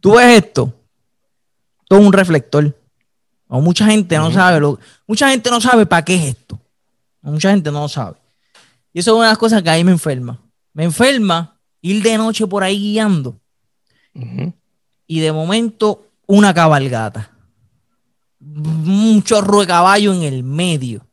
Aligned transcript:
Tú 0.00 0.16
ves 0.16 0.44
esto, 0.44 0.72
todo 1.88 2.00
un 2.00 2.12
reflector. 2.12 2.76
O 3.48 3.60
mucha 3.60 3.86
gente 3.86 4.16
no 4.16 4.32
sabe 4.32 4.60
lo, 4.60 4.78
mucha 5.06 5.30
gente 5.30 5.50
no 5.50 5.60
sabe 5.60 5.86
para 5.86 6.04
qué 6.04 6.16
es 6.16 6.24
esto. 6.36 6.58
Mucha 7.22 7.50
gente 7.50 7.70
no 7.70 7.80
lo 7.80 7.88
sabe. 7.88 8.16
Y 8.92 9.00
eso 9.00 9.10
es 9.12 9.16
una 9.16 9.26
de 9.26 9.32
las 9.32 9.38
cosas 9.38 9.62
que 9.62 9.70
ahí 9.70 9.84
me 9.84 9.92
enferma. 9.92 10.40
Me 10.72 10.84
enferma 10.84 11.58
ir 11.80 12.02
de 12.02 12.16
noche 12.18 12.46
por 12.46 12.62
ahí 12.62 12.78
guiando. 12.78 13.40
Y 15.06 15.20
de 15.20 15.32
momento, 15.32 16.06
una 16.26 16.54
cabalgata. 16.54 17.30
Un 18.40 19.22
chorro 19.22 19.60
de 19.60 19.66
caballo 19.66 20.12
en 20.12 20.22
el 20.22 20.42
medio. 20.42 21.06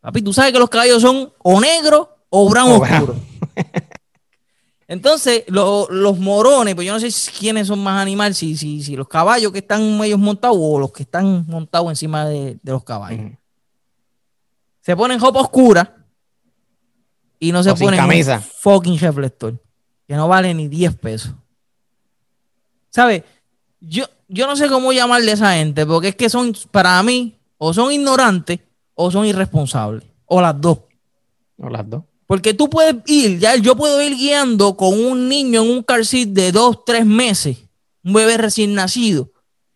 Papi, 0.00 0.22
tú 0.22 0.32
sabes 0.32 0.52
que 0.52 0.58
los 0.58 0.70
caballos 0.70 1.02
son 1.02 1.32
o 1.38 1.60
negros 1.60 2.08
o 2.30 2.48
brown 2.48 2.80
oscuro. 2.80 3.16
Entonces, 4.88 5.44
los 5.48 6.18
morones, 6.18 6.74
pues 6.74 6.86
yo 6.86 6.94
no 6.94 6.98
sé 6.98 7.10
quiénes 7.38 7.66
son 7.66 7.78
más 7.80 8.00
animales, 8.00 8.38
si, 8.38 8.56
si, 8.56 8.82
si 8.82 8.96
los 8.96 9.06
caballos 9.06 9.52
que 9.52 9.58
están 9.58 9.82
ellos 10.02 10.18
montados 10.18 10.56
o 10.58 10.78
los 10.78 10.90
que 10.92 11.02
están 11.02 11.44
montados 11.46 11.90
encima 11.90 12.26
de, 12.26 12.58
los 12.62 12.82
caballos. 12.84 13.32
Se 14.80 14.96
ponen 14.96 15.20
ropa 15.20 15.40
oscura 15.40 15.94
y 17.38 17.52
no 17.52 17.62
se 17.62 17.74
ponen 17.74 18.00
camisa. 18.00 18.40
fucking 18.40 18.98
reflector, 18.98 19.62
que 20.06 20.14
no 20.14 20.26
vale 20.26 20.54
ni 20.54 20.68
10 20.68 20.96
pesos. 20.96 21.34
¿Sabes? 22.88 23.24
Yo, 23.80 24.06
yo 24.26 24.46
no 24.46 24.56
sé 24.56 24.70
cómo 24.70 24.90
llamarle 24.94 25.32
a 25.32 25.34
esa 25.34 25.52
gente, 25.52 25.84
porque 25.84 26.08
es 26.08 26.16
que 26.16 26.30
son, 26.30 26.56
para 26.70 27.02
mí, 27.02 27.38
o 27.58 27.74
son 27.74 27.92
ignorantes 27.92 28.60
o 28.94 29.10
son 29.10 29.26
irresponsables, 29.26 30.04
o 30.24 30.40
las 30.40 30.58
dos. 30.58 30.78
O 31.58 31.68
las 31.68 31.88
dos. 31.88 32.04
Porque 32.28 32.52
tú 32.52 32.68
puedes 32.68 32.94
ir, 33.06 33.38
ya 33.38 33.56
yo 33.56 33.74
puedo 33.74 34.02
ir 34.02 34.14
guiando 34.14 34.76
con 34.76 34.92
un 35.02 35.30
niño 35.30 35.62
en 35.62 35.70
un 35.70 35.82
car 35.82 36.04
seat 36.04 36.28
de 36.28 36.52
dos, 36.52 36.84
tres 36.84 37.06
meses, 37.06 37.56
un 38.04 38.12
bebé 38.12 38.36
recién 38.36 38.74
nacido, 38.74 39.32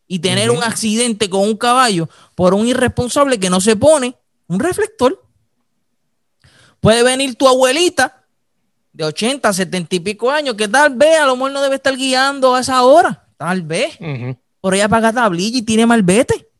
y 0.06 0.18
tener 0.18 0.50
un 0.50 0.62
accidente 0.62 1.30
con 1.30 1.40
un 1.40 1.56
caballo 1.56 2.10
por 2.34 2.52
un 2.52 2.68
irresponsable 2.68 3.40
que 3.40 3.48
no 3.48 3.62
se 3.62 3.74
pone 3.74 4.16
un 4.48 4.60
reflector. 4.60 5.24
Puede 6.80 7.02
venir 7.02 7.36
tu 7.36 7.48
abuelita 7.48 8.26
de 8.92 9.04
80, 9.04 9.50
70 9.50 9.96
y 9.96 10.00
pico 10.00 10.30
años, 10.30 10.54
que 10.54 10.68
tal 10.68 10.94
vez 10.94 11.18
a 11.18 11.24
lo 11.24 11.36
mejor 11.36 11.52
no 11.52 11.62
debe 11.62 11.76
estar 11.76 11.96
guiando 11.96 12.54
a 12.54 12.60
esa 12.60 12.82
hora, 12.82 13.30
tal 13.38 13.62
vez. 13.62 13.96
Por 14.60 14.74
ella 14.74 14.90
paga 14.90 15.10
tablilla 15.10 15.56
y 15.56 15.62
tiene 15.62 15.86
malvete. 15.86 16.50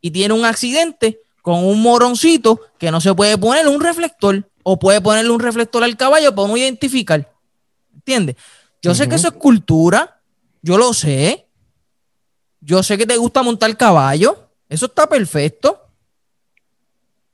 Y 0.00 0.10
tiene 0.10 0.32
un 0.32 0.46
accidente 0.46 1.20
con 1.44 1.62
un 1.62 1.82
moroncito 1.82 2.58
que 2.78 2.90
no 2.90 3.02
se 3.02 3.12
puede 3.12 3.36
poner 3.36 3.68
un 3.68 3.78
reflector 3.78 4.50
o 4.62 4.78
puede 4.78 5.02
ponerle 5.02 5.30
un 5.30 5.40
reflector 5.40 5.84
al 5.84 5.94
caballo 5.94 6.34
para 6.34 6.48
no 6.48 6.56
identificar. 6.56 7.30
¿Entiendes? 7.92 8.36
Yo 8.80 8.94
sé 8.94 9.06
que 9.10 9.16
eso 9.16 9.28
es 9.28 9.34
cultura, 9.34 10.22
yo 10.62 10.78
lo 10.78 10.94
sé. 10.94 11.46
Yo 12.62 12.82
sé 12.82 12.96
que 12.96 13.04
te 13.04 13.18
gusta 13.18 13.42
montar 13.42 13.76
caballo, 13.76 14.48
eso 14.70 14.86
está 14.86 15.06
perfecto. 15.06 15.86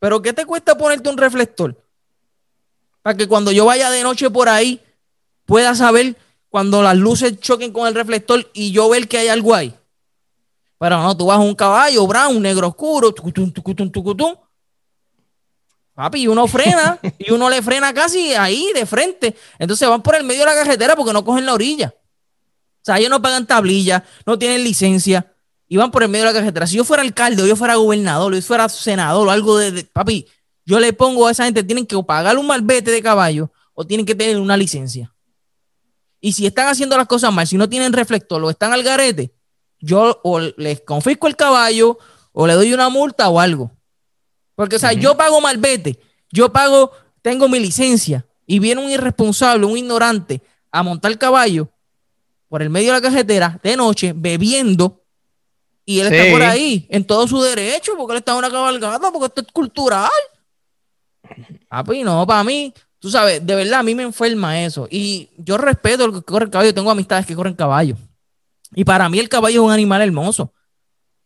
Pero 0.01 0.21
¿qué 0.21 0.33
te 0.33 0.45
cuesta 0.45 0.77
ponerte 0.77 1.09
un 1.09 1.17
reflector? 1.17 1.81
Para 3.03 3.17
que 3.17 3.29
cuando 3.29 3.53
yo 3.53 3.65
vaya 3.65 3.91
de 3.91 4.03
noche 4.03 4.29
por 4.29 4.49
ahí 4.49 4.81
pueda 5.47 5.77
saber 5.77 6.17
cuando 6.49 6.83
las 6.83 6.97
luces 6.97 7.39
choquen 7.39 7.73
con 7.73 7.87
el 7.87 7.95
reflector 7.95 8.51
y 8.55 8.73
yo 8.73 8.89
ver 8.89 9.07
que 9.07 9.19
hay 9.19 9.29
algo 9.29 9.55
ahí. 9.55 9.73
Pero 10.81 10.97
no, 10.97 11.15
tú 11.15 11.27
vas 11.27 11.37
a 11.37 11.41
un 11.41 11.55
caballo 11.55 12.07
brown, 12.07 12.41
negro 12.41 12.69
oscuro, 12.69 13.13
tucutum, 13.13 13.53
tucutum, 13.53 13.91
tucutum, 13.91 14.35
Papi, 15.93 16.23
y 16.23 16.27
uno 16.27 16.47
frena, 16.47 16.99
y 17.19 17.31
uno 17.33 17.51
le 17.51 17.61
frena 17.61 17.93
casi 17.93 18.33
ahí, 18.33 18.73
de 18.75 18.87
frente. 18.87 19.37
Entonces 19.59 19.87
van 19.87 20.01
por 20.03 20.15
el 20.15 20.25
medio 20.25 20.41
de 20.41 20.47
la 20.47 20.55
carretera 20.55 20.97
porque 20.97 21.13
no 21.13 21.23
cogen 21.23 21.45
la 21.45 21.53
orilla. 21.53 21.95
O 21.95 22.81
sea, 22.81 22.99
ellos 22.99 23.11
no 23.11 23.21
pagan 23.21 23.47
tablilla, 23.47 24.03
no 24.25 24.39
tienen 24.39 24.65
licencia, 24.65 25.35
y 25.69 25.77
van 25.77 25.91
por 25.91 26.03
el 26.03 26.09
medio 26.09 26.25
de 26.25 26.33
la 26.33 26.39
carretera. 26.41 26.67
Si 26.67 26.79
yo 26.79 26.85
fuera 26.85 27.03
alcalde, 27.03 27.43
o 27.43 27.47
yo 27.47 27.57
fuera 27.57 27.75
gobernador, 27.75 28.33
o 28.33 28.37
yo 28.37 28.41
fuera 28.41 28.67
senador, 28.71 29.29
o 29.29 29.31
algo 29.31 29.59
de, 29.59 29.85
Papi, 29.85 30.27
yo 30.65 30.81
le 30.81 30.95
pongo 30.95 31.27
a 31.27 31.33
esa 31.33 31.45
gente, 31.45 31.63
tienen 31.63 31.85
que 31.85 32.03
pagar 32.03 32.39
un 32.39 32.47
malvete 32.47 32.91
de 32.91 33.03
caballo, 33.03 33.53
o 33.75 33.87
tienen 33.87 34.07
que 34.07 34.15
tener 34.15 34.39
una 34.39 34.57
licencia. 34.57 35.15
Y 36.23 36.33
si 36.33 36.47
están 36.47 36.69
haciendo 36.69 36.97
las 36.97 37.07
cosas 37.07 37.31
mal, 37.31 37.47
si 37.47 37.59
no 37.59 37.69
tienen 37.69 37.93
reflector, 37.93 38.43
o 38.43 38.49
están 38.49 38.73
al 38.73 38.83
garete, 38.83 39.35
yo 39.81 40.21
o 40.23 40.41
les 40.41 40.81
confisco 40.81 41.27
el 41.27 41.37
caballo, 41.37 41.99
o 42.33 42.47
le 42.47 42.55
doy 42.55 42.73
una 42.73 42.89
multa 42.89 43.29
o 43.29 43.41
algo. 43.41 43.71
Porque, 44.55 44.77
o 44.77 44.79
sea, 44.79 44.93
yo 44.93 45.17
pago 45.17 45.41
malvete, 45.41 45.99
yo 46.31 46.53
pago, 46.53 46.93
tengo 47.23 47.49
mi 47.49 47.59
licencia 47.59 48.27
y 48.47 48.59
viene 48.59 48.83
un 48.83 48.91
irresponsable, 48.91 49.67
un 49.67 49.79
ignorante 49.79 50.43
a 50.71 50.83
montar 50.83 51.17
caballo 51.19 51.71
por 52.49 52.63
el 52.63 52.71
medio 52.71 52.89
de 52.93 53.01
la 53.01 53.01
carretera 53.01 53.59
de 53.63 53.77
noche 53.77 54.13
bebiendo 54.15 55.03
y 55.85 56.01
él 56.01 56.13
está 56.13 56.31
por 56.33 56.43
ahí 56.43 56.87
en 56.91 57.05
todo 57.05 57.27
su 57.27 57.41
derecho 57.41 57.93
porque 57.97 58.13
él 58.13 58.19
está 58.19 58.33
en 58.33 58.39
una 58.39 58.51
cabalgata, 58.51 59.11
porque 59.11 59.27
esto 59.27 59.41
es 59.41 59.47
cultural. 59.53 60.11
Papi, 61.69 62.03
no, 62.03 62.27
para 62.27 62.45
mí, 62.45 62.73
tú 62.99 63.11
sabes, 63.11 63.45
de 63.45 63.55
verdad 63.55 63.81
a 63.81 63.83
mí 63.83 63.95
me 63.95 64.03
enferma 64.03 64.63
eso. 64.63 64.87
Y 64.91 65.31
yo 65.39 65.57
respeto 65.59 66.05
el 66.05 66.13
que 66.13 66.23
corre 66.23 66.45
el 66.45 66.51
caballo, 66.51 66.75
tengo 66.75 66.91
amistades 66.91 67.27
que 67.27 67.35
corren 67.35 67.55
caballo. 67.55 67.97
Y 68.75 68.85
para 68.85 69.09
mí 69.09 69.19
el 69.19 69.29
caballo 69.29 69.63
es 69.63 69.67
un 69.67 69.73
animal 69.73 70.03
hermoso. 70.03 70.53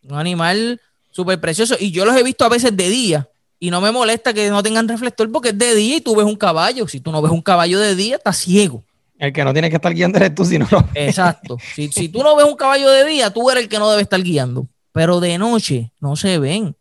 Un 0.03 0.17
animal 0.17 0.81
súper 1.11 1.39
precioso. 1.39 1.75
Y 1.79 1.91
yo 1.91 2.05
los 2.05 2.15
he 2.15 2.23
visto 2.23 2.45
a 2.45 2.49
veces 2.49 2.75
de 2.75 2.89
día 2.89 3.29
y 3.59 3.71
no 3.71 3.81
me 3.81 3.91
molesta 3.91 4.33
que 4.33 4.49
no 4.49 4.61
tengan 4.61 4.87
reflector 4.87 5.31
porque 5.31 5.49
es 5.49 5.57
de 5.57 5.75
día 5.75 5.97
y 5.97 6.01
tú 6.01 6.15
ves 6.15 6.25
un 6.25 6.35
caballo. 6.35 6.87
Si 6.87 6.99
tú 6.99 7.11
no 7.11 7.21
ves 7.21 7.31
un 7.31 7.41
caballo 7.41 7.79
de 7.79 7.95
día, 7.95 8.17
estás 8.17 8.37
ciego. 8.37 8.83
El 9.17 9.31
que 9.31 9.43
no 9.43 9.53
tiene 9.53 9.69
que 9.69 9.77
estar 9.77 9.93
guiando 9.93 10.17
eres 10.17 10.35
tú, 10.35 10.43
si 10.43 10.59
no 10.59 10.67
Exacto. 10.93 11.57
Si, 11.73 11.89
si, 11.89 12.09
tú 12.09 12.21
no 12.21 12.35
ves 12.35 12.45
un 12.45 12.55
caballo 12.55 12.89
de 12.89 13.05
día, 13.05 13.31
tú 13.31 13.49
eres 13.49 13.63
el 13.63 13.69
que 13.69 13.79
no 13.79 13.89
debe 13.89 14.01
estar 14.01 14.21
guiando. 14.21 14.67
Pero 14.91 15.19
de 15.19 15.37
noche 15.37 15.91
no 15.99 16.15
se 16.15 16.37
ven. 16.37 16.75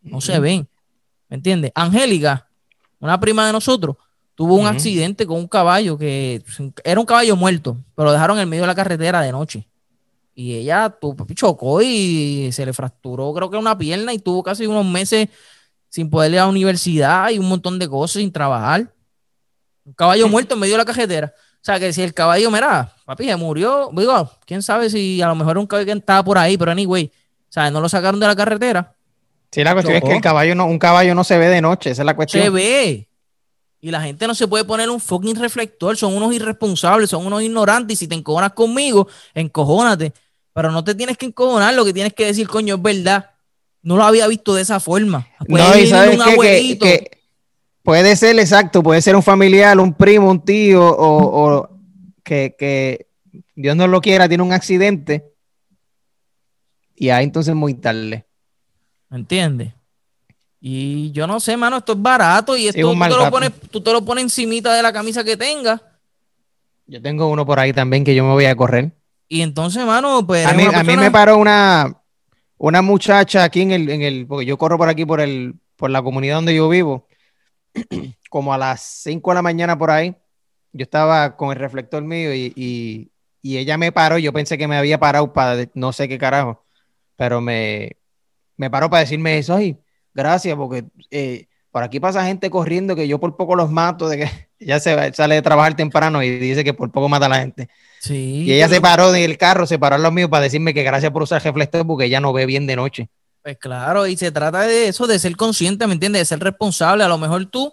No 0.00 0.20
se 0.20 0.38
ven. 0.38 0.68
¿Me 1.28 1.36
entiendes? 1.36 1.72
Angélica, 1.74 2.48
una 3.00 3.18
prima 3.18 3.46
de 3.46 3.52
nosotros, 3.52 3.96
tuvo 4.36 4.54
un 4.54 4.66
accidente 4.66 5.26
con 5.26 5.38
un 5.38 5.48
caballo 5.48 5.98
que 5.98 6.42
era 6.84 7.00
un 7.00 7.06
caballo 7.06 7.34
muerto, 7.34 7.76
pero 7.96 8.06
lo 8.06 8.12
dejaron 8.12 8.38
en 8.38 8.48
medio 8.48 8.62
de 8.62 8.68
la 8.68 8.74
carretera 8.74 9.20
de 9.20 9.32
noche. 9.32 9.66
Y 10.38 10.54
ella 10.54 10.94
chocó 11.34 11.80
y 11.80 12.50
se 12.52 12.66
le 12.66 12.74
fracturó, 12.74 13.32
creo 13.32 13.50
que 13.50 13.56
una 13.56 13.76
pierna, 13.76 14.12
y 14.12 14.18
tuvo 14.18 14.42
casi 14.42 14.66
unos 14.66 14.84
meses 14.84 15.30
sin 15.88 16.10
poder 16.10 16.30
ir 16.32 16.40
a 16.40 16.42
la 16.42 16.50
universidad 16.50 17.30
y 17.30 17.38
un 17.38 17.48
montón 17.48 17.78
de 17.78 17.88
cosas 17.88 18.20
sin 18.20 18.30
trabajar. 18.30 18.92
Un 19.86 19.94
caballo 19.94 20.28
muerto 20.28 20.52
en 20.52 20.60
medio 20.60 20.74
de 20.74 20.78
la 20.78 20.84
cajetera. 20.84 21.32
O 21.34 21.64
sea, 21.64 21.80
que 21.80 21.90
si 21.90 22.02
el 22.02 22.12
caballo, 22.12 22.50
mira, 22.50 22.92
papi, 23.06 23.24
se 23.24 23.34
murió, 23.36 23.88
digo, 23.94 24.30
quién 24.44 24.60
sabe 24.60 24.90
si 24.90 25.22
a 25.22 25.28
lo 25.28 25.34
mejor 25.34 25.56
un 25.56 25.66
caballo 25.66 25.86
que 25.86 25.98
estaba 25.98 26.22
por 26.22 26.36
ahí, 26.36 26.58
pero 26.58 26.70
anyway, 26.70 27.10
o 27.48 27.52
sea, 27.52 27.70
no 27.70 27.80
lo 27.80 27.88
sacaron 27.88 28.20
de 28.20 28.26
la 28.26 28.36
carretera. 28.36 28.94
Sí, 29.50 29.64
la 29.64 29.72
cuestión 29.72 29.96
es 29.96 30.04
que 30.04 30.16
el 30.16 30.20
caballo 30.20 30.54
no, 30.54 30.66
un 30.66 30.78
caballo 30.78 31.14
no 31.14 31.24
se 31.24 31.38
ve 31.38 31.48
de 31.48 31.62
noche, 31.62 31.92
esa 31.92 32.02
es 32.02 32.06
la 32.06 32.14
cuestión. 32.14 32.44
Se 32.44 32.50
ve. 32.50 33.08
Y 33.80 33.90
la 33.90 34.02
gente 34.02 34.26
no 34.26 34.34
se 34.34 34.46
puede 34.46 34.64
poner 34.64 34.90
un 34.90 35.00
fucking 35.00 35.36
reflector, 35.36 35.96
son 35.96 36.14
unos 36.14 36.34
irresponsables, 36.34 37.08
son 37.08 37.24
unos 37.24 37.42
ignorantes, 37.42 37.94
y 37.94 37.96
si 37.96 38.06
te 38.06 38.14
encojonas 38.14 38.52
conmigo, 38.52 39.08
encojónate. 39.32 40.12
Pero 40.56 40.72
no 40.72 40.82
te 40.82 40.94
tienes 40.94 41.18
que 41.18 41.26
encojonar, 41.26 41.74
lo 41.74 41.84
que 41.84 41.92
tienes 41.92 42.14
que 42.14 42.24
decir, 42.24 42.48
coño, 42.48 42.76
es 42.76 42.82
verdad. 42.82 43.32
No 43.82 43.96
lo 43.96 44.04
había 44.04 44.26
visto 44.26 44.54
de 44.54 44.62
esa 44.62 44.80
forma. 44.80 45.28
Puede 45.46 45.82
no, 45.82 45.86
sabes 45.86 46.18
que, 46.78 47.10
puede 47.82 48.16
ser 48.16 48.38
exacto, 48.38 48.82
puede 48.82 49.02
ser 49.02 49.16
un 49.16 49.22
familiar, 49.22 49.78
un 49.78 49.92
primo, 49.92 50.30
un 50.30 50.42
tío, 50.42 50.82
o, 50.82 51.68
que, 52.24 53.06
Dios 53.54 53.76
no 53.76 53.86
lo 53.86 54.00
quiera, 54.00 54.28
tiene 54.28 54.42
un 54.42 54.54
accidente. 54.54 55.30
Y 56.94 57.10
ahí 57.10 57.24
entonces 57.24 57.54
muy 57.54 57.74
tarde. 57.74 58.24
¿Me 59.10 59.18
entiendes? 59.18 59.74
Y 60.58 61.12
yo 61.12 61.26
no 61.26 61.38
sé, 61.38 61.58
mano, 61.58 61.76
esto 61.76 61.92
es 61.92 62.00
barato 62.00 62.56
y 62.56 62.68
esto 62.68 62.80
tú, 62.80 62.98
te 62.98 63.08
lo 63.10 63.30
pones, 63.30 63.52
tú 63.70 63.82
te 63.82 63.92
lo 63.92 64.02
pones 64.06 64.24
encimita 64.24 64.72
de 64.72 64.82
la 64.82 64.90
camisa 64.90 65.22
que 65.22 65.36
tengas. 65.36 65.82
Yo 66.86 67.02
tengo 67.02 67.28
uno 67.28 67.44
por 67.44 67.60
ahí 67.60 67.74
también 67.74 68.04
que 68.04 68.14
yo 68.14 68.24
me 68.24 68.32
voy 68.32 68.46
a 68.46 68.56
correr. 68.56 68.96
Y 69.28 69.42
entonces, 69.42 69.84
mano, 69.84 70.26
pues. 70.26 70.46
A 70.46 70.52
mí, 70.52 70.96
me 70.96 71.10
paró 71.10 71.38
una, 71.38 72.02
una 72.58 72.82
muchacha 72.82 73.44
aquí 73.44 73.62
en 73.62 73.72
el, 73.72 73.88
en 73.88 74.02
el. 74.02 74.26
Porque 74.26 74.46
yo 74.46 74.56
corro 74.56 74.78
por 74.78 74.88
aquí 74.88 75.04
por 75.04 75.20
el, 75.20 75.54
por 75.76 75.90
la 75.90 76.02
comunidad 76.02 76.36
donde 76.36 76.54
yo 76.54 76.68
vivo. 76.68 77.06
Como 78.30 78.54
a 78.54 78.58
las 78.58 78.82
5 78.82 79.30
de 79.30 79.34
la 79.34 79.42
mañana 79.42 79.76
por 79.76 79.90
ahí. 79.90 80.14
Yo 80.72 80.82
estaba 80.82 81.36
con 81.36 81.50
el 81.52 81.56
reflector 81.56 82.02
mío 82.02 82.34
y, 82.34 83.10
ella 83.42 83.78
me 83.78 83.92
paró. 83.92 84.18
Yo 84.18 84.32
pensé 84.32 84.58
que 84.58 84.68
me 84.68 84.76
había 84.76 84.98
parado 84.98 85.32
para 85.32 85.66
no 85.74 85.92
sé 85.92 86.08
qué 86.08 86.18
carajo. 86.18 86.64
Pero 87.16 87.40
me, 87.40 87.96
me 88.56 88.70
paró 88.70 88.90
para 88.90 89.00
decirme 89.00 89.38
eso. 89.38 89.54
Ay, 89.54 89.78
gracias, 90.12 90.56
porque 90.56 90.84
eh, 91.10 91.46
por 91.70 91.82
aquí 91.82 92.00
pasa 92.00 92.26
gente 92.26 92.50
corriendo 92.50 92.94
que 92.94 93.08
yo 93.08 93.18
por 93.18 93.36
poco 93.36 93.56
los 93.56 93.70
mato. 93.70 94.08
De 94.08 94.18
que 94.18 94.45
ya 94.58 94.80
se 94.80 95.12
sale 95.12 95.36
de 95.36 95.42
trabajar 95.42 95.76
temprano 95.76 96.22
y 96.22 96.38
dice 96.38 96.64
que 96.64 96.74
por 96.74 96.90
poco 96.90 97.08
mata 97.08 97.26
a 97.26 97.30
la 97.30 97.40
gente. 97.40 97.68
Y 98.08 98.52
ella 98.52 98.68
se 98.68 98.80
paró 98.80 99.12
del 99.12 99.36
carro, 99.36 99.66
se 99.66 99.78
paró 99.78 99.96
a 99.96 99.98
los 99.98 100.12
míos 100.12 100.30
para 100.30 100.44
decirme 100.44 100.74
que 100.74 100.82
gracias 100.82 101.10
por 101.12 101.22
usar 101.22 101.42
reflector 101.42 101.86
porque 101.86 102.04
ella 102.04 102.20
no 102.20 102.32
ve 102.32 102.46
bien 102.46 102.66
de 102.66 102.76
noche. 102.76 103.08
Pues 103.42 103.58
claro, 103.58 104.06
y 104.06 104.16
se 104.16 104.30
trata 104.32 104.62
de 104.62 104.88
eso, 104.88 105.06
de 105.06 105.18
ser 105.18 105.36
consciente, 105.36 105.86
¿me 105.86 105.94
entiendes? 105.94 106.22
De 106.22 106.26
ser 106.26 106.40
responsable. 106.40 107.04
A 107.04 107.08
lo 107.08 107.18
mejor 107.18 107.46
tú 107.46 107.72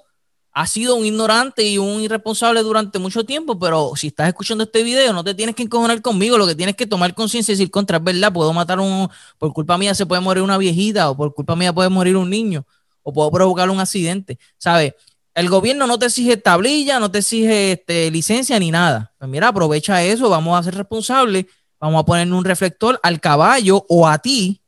has 0.52 0.70
sido 0.70 0.96
un 0.96 1.06
ignorante 1.06 1.64
y 1.64 1.80
un 1.80 2.02
irresponsable 2.02 2.62
durante 2.62 3.00
mucho 3.00 3.24
tiempo, 3.24 3.58
pero 3.58 3.94
si 3.96 4.08
estás 4.08 4.28
escuchando 4.28 4.66
este 4.66 4.84
video, 4.84 5.12
no 5.12 5.24
te 5.24 5.34
tienes 5.34 5.56
que 5.56 5.64
encojonar 5.64 6.00
conmigo, 6.02 6.38
lo 6.38 6.46
que 6.46 6.54
tienes 6.54 6.76
que 6.76 6.86
tomar 6.86 7.16
conciencia 7.16 7.52
y 7.52 7.56
decir 7.56 7.72
contra, 7.72 7.98
es 7.98 8.04
verdad, 8.04 8.32
puedo 8.32 8.54
matar 8.54 8.80
un, 8.80 9.10
por 9.40 9.52
culpa 9.52 9.80
mía 9.80 9.96
se 9.96 10.06
puede 10.06 10.22
morir 10.22 10.44
una 10.44 10.60
viejita, 10.60 11.10
o 11.10 11.18
por 11.18 11.34
culpa 11.34 11.56
mía 11.56 11.74
puede 11.74 11.90
morir 11.90 12.16
un 12.16 12.30
niño, 12.30 12.68
o 13.02 13.12
puedo 13.12 13.32
provocar 13.32 13.68
un 13.72 13.80
accidente, 13.80 14.38
¿sabes? 14.60 14.94
El 15.34 15.50
gobierno 15.50 15.88
no 15.88 15.98
te 15.98 16.06
exige 16.06 16.38
tablilla, 16.38 17.00
no 17.00 17.10
te 17.10 17.20
exige 17.20 17.74
este, 17.74 18.12
licencia 18.12 18.60
ni 18.60 18.72
nada. 18.72 19.14
Pues 19.18 19.30
mira, 19.30 19.48
aprovecha 19.48 20.04
eso, 20.04 20.30
vamos 20.30 20.60
a 20.60 20.64
ser 20.64 20.76
responsables, 20.76 21.46
vamos 21.80 22.02
a 22.02 22.06
poner 22.06 22.32
un 22.32 22.46
reflector 22.46 23.00
al 23.02 23.20
caballo 23.20 23.86
o 23.90 24.08
a 24.08 24.20
ti, 24.20 24.64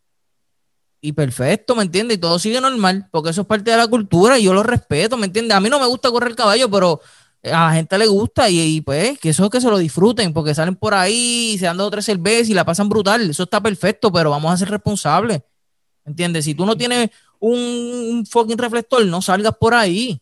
y 1.06 1.12
perfecto, 1.12 1.76
¿me 1.76 1.84
entiendes? 1.84 2.18
Y 2.18 2.20
todo 2.20 2.40
sigue 2.40 2.60
normal, 2.60 3.08
porque 3.12 3.30
eso 3.30 3.42
es 3.42 3.48
parte 3.48 3.70
de 3.70 3.78
la 3.78 3.88
cultura 3.88 4.40
y 4.40 4.44
yo 4.44 4.56
lo 4.56 4.64
respeto, 4.64 5.18
¿me 5.18 5.28
entiendes? 5.28 5.56
A 5.56 5.60
mí 5.60 5.70
no 5.70 5.80
me 5.80 5.86
gusta 5.86 6.10
correr 6.10 6.32
el 6.32 6.36
caballo, 6.36 6.68
pero 6.68 7.00
a 7.44 7.68
la 7.68 7.74
gente 7.74 7.96
le 8.00 8.08
gusta 8.08 8.50
y, 8.50 8.82
pues 8.82 9.20
que 9.20 9.30
eso 9.30 9.46
es 9.46 9.52
que 9.52 9.62
se 9.62 9.70
lo 9.70 9.78
disfruten, 9.78 10.34
porque 10.34 10.56
salen 10.56 10.76
por 10.76 10.96
ahí, 10.96 11.52
y 11.54 11.58
se 11.60 11.66
dan 11.66 11.78
dos 11.78 11.88
o 11.88 11.92
tres 11.92 12.06
cervezas 12.06 12.50
y 12.50 12.56
la 12.56 12.66
pasan 12.66 12.90
brutal, 12.90 13.30
eso 13.30 13.44
está 13.44 13.62
perfecto, 13.62 14.12
pero 14.12 14.32
vamos 14.32 14.52
a 14.52 14.58
ser 14.58 14.70
responsables, 14.70 15.42
¿me 16.06 16.10
entiendes? 16.10 16.46
Si 16.46 16.56
tú 16.56 16.66
no 16.66 16.76
tienes 16.76 17.12
un, 17.40 18.26
fucking 18.28 18.58
reflector, 18.58 19.06
no 19.06 19.22
salgas 19.22 19.56
por 19.60 19.76
ahí, 19.76 20.20